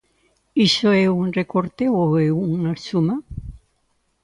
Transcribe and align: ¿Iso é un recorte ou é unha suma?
¿Iso 0.67 0.87
é 1.03 1.05
un 1.21 1.27
recorte 1.39 1.83
ou 2.01 2.09
é 2.25 2.27
unha 2.55 2.73
suma? 2.87 3.15